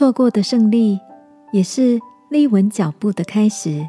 [0.00, 0.98] 错过的胜利，
[1.52, 2.00] 也是
[2.30, 3.86] 立稳脚步的开始。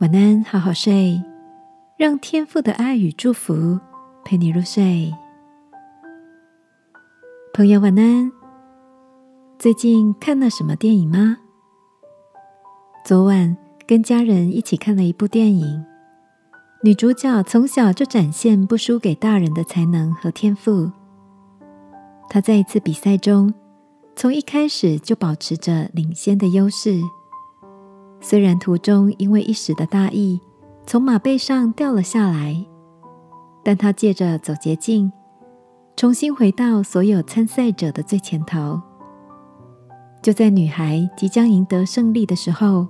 [0.00, 1.18] 晚安，好好睡，
[1.96, 3.80] 让天赋的爱与祝福
[4.22, 5.10] 陪你入睡。
[7.54, 8.30] 朋友，晚安。
[9.58, 11.38] 最近看了什么电影吗？
[13.06, 13.56] 昨晚
[13.86, 15.82] 跟家人一起看了一部电影，
[16.82, 20.92] 女主角从小就展现不输给大人的才能和天赋。
[22.28, 23.54] 她在一次比赛中，
[24.14, 27.00] 从一开始就保持着领先的优势。
[28.20, 30.40] 虽然途中因为一时的大意
[30.86, 32.64] 从马背上掉了下来，
[33.64, 35.10] 但她借着走捷径，
[35.96, 38.80] 重新回到所有参赛者的最前头。
[40.22, 42.86] 就在女孩即将赢得胜利的时候，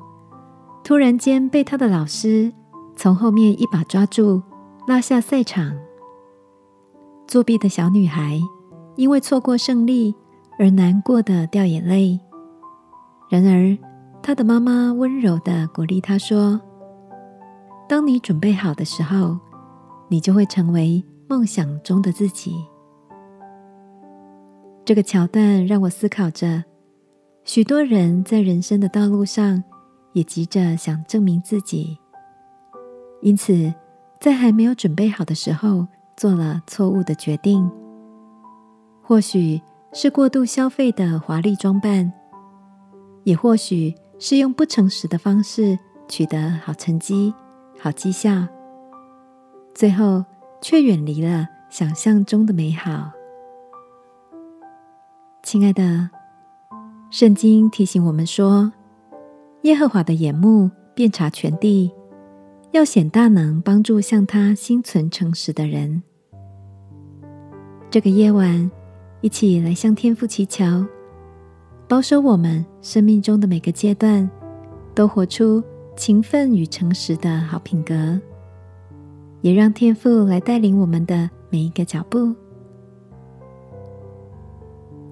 [0.85, 2.53] 突然间被她的老师
[2.95, 4.43] 从后面一把抓住，
[4.87, 5.75] 拉下赛场。
[7.27, 8.39] 作弊的小女孩
[8.97, 10.15] 因为错过胜利
[10.59, 12.19] 而难过的掉眼泪。
[13.29, 13.77] 然而，
[14.23, 16.61] 他的妈妈温柔的鼓励他说
[17.89, 19.39] ：“当你准备好的时候，
[20.09, 22.55] 你就会成为梦想中的自己。”
[24.85, 26.65] 这个桥段让我思考着。
[27.45, 29.65] 许多人在人生的道路上
[30.13, 31.99] 也急着想证明自己，
[33.21, 33.75] 因此
[34.21, 35.87] 在还没有准备好的时候
[36.17, 37.69] 做了错误的决定。
[39.03, 39.61] 或许
[39.93, 42.13] 是过度消费的华丽装扮，
[43.25, 47.33] 也或许是用不诚实的方式取得好成绩、
[47.79, 48.47] 好绩效，
[49.75, 50.25] 最后
[50.61, 53.11] 却远离了想象中的美好。
[55.43, 56.11] 亲爱的。
[57.11, 58.73] 圣经提醒我们说
[59.65, 61.93] ：“耶和华的眼目遍察全地，
[62.71, 66.03] 要显大能，帮助向他心存诚实的人。”
[67.93, 68.71] 这个夜晚，
[69.23, 70.85] 一起来向天父祈求，
[71.89, 74.29] 保守我们生命中的每个阶段，
[74.95, 75.63] 都活出
[75.97, 78.21] 勤奋与诚实的好品格，
[79.41, 82.35] 也让天父来带领我们的每一个脚步。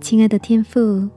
[0.01, 1.09] 亲爱的天父。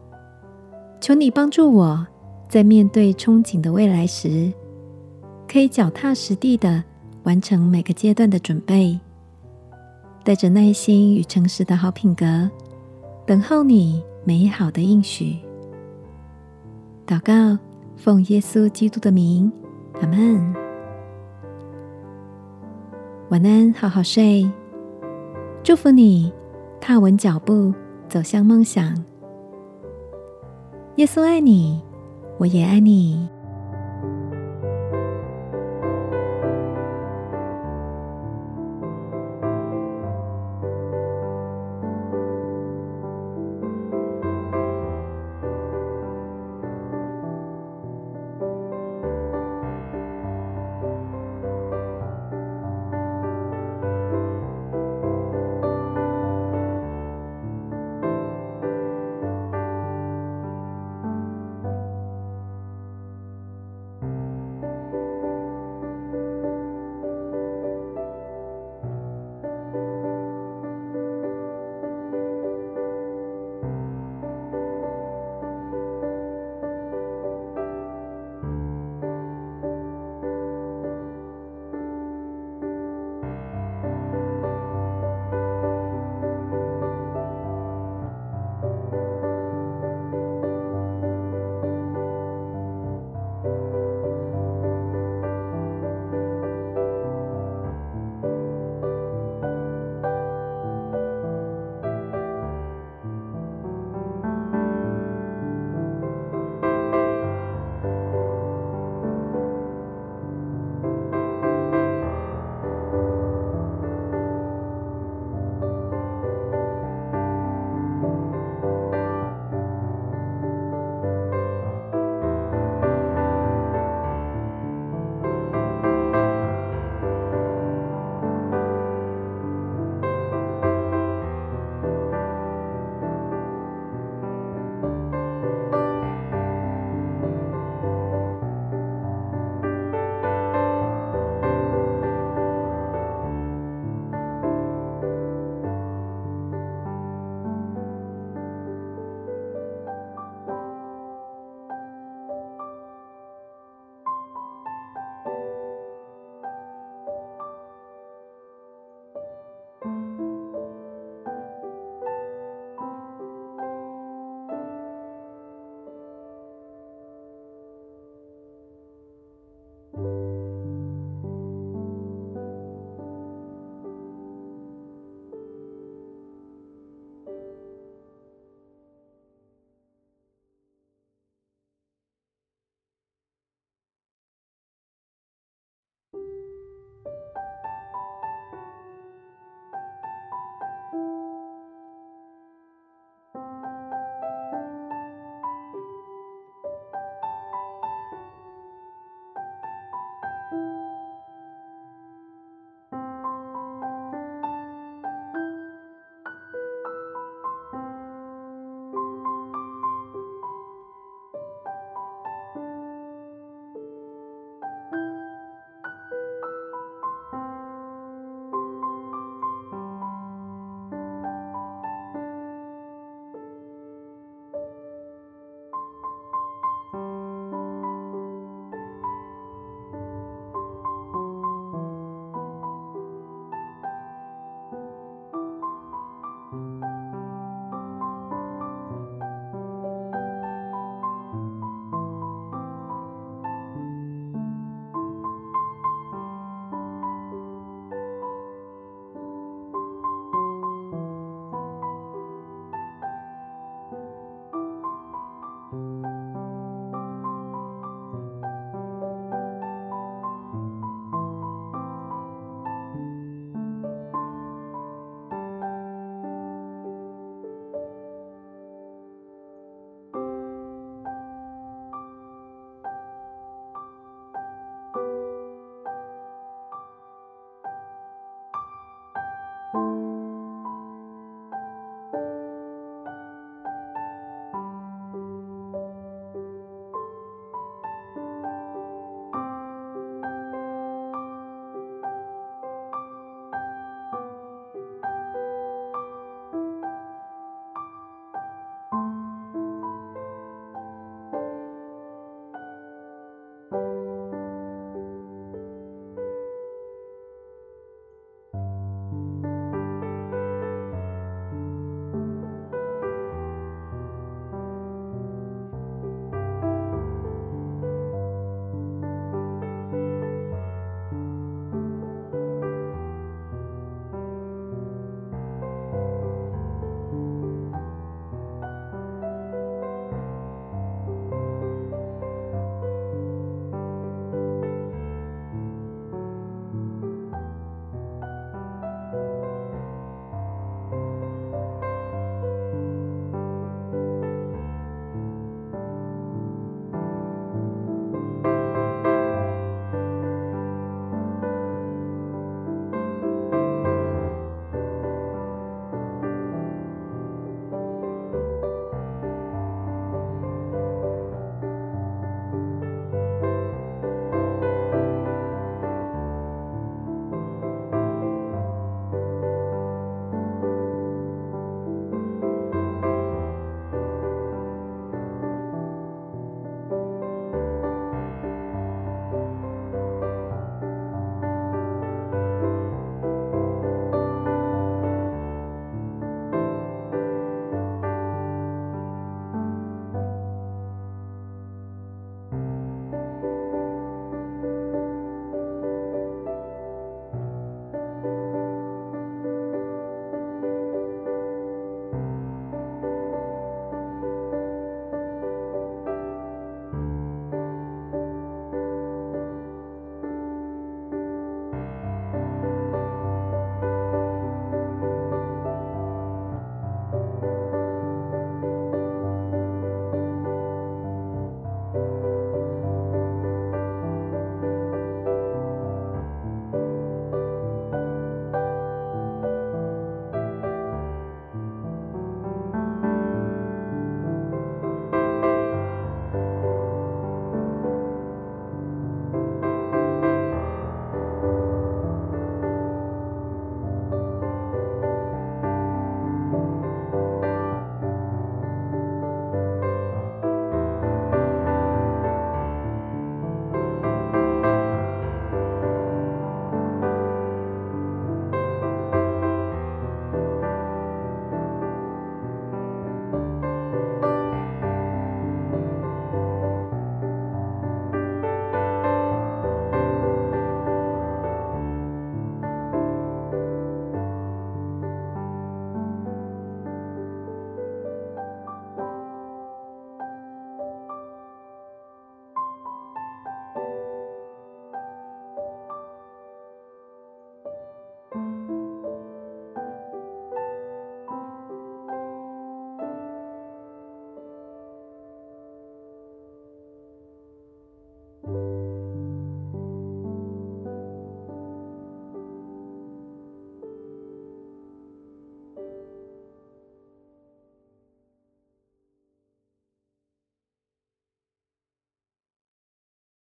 [1.02, 2.08] 求你帮助我，
[2.48, 4.54] 在面对憧憬的未来时，
[5.52, 6.82] 可以脚踏实地的
[7.24, 8.98] 完成每个阶段的准备，
[10.24, 12.50] 带着耐心与诚实的好品格，
[13.26, 15.38] 等候你美好的应许。
[17.08, 17.58] 祷告，
[17.96, 19.50] 奉耶稣基督的名，
[20.02, 20.54] 阿门。
[23.30, 24.50] 晚安，好好睡。
[25.64, 26.34] 祝福你，
[26.82, 27.74] 踏稳脚步，
[28.10, 28.94] 走向梦想。
[30.98, 31.82] 耶稣爱你，
[32.38, 33.30] 我也爱你。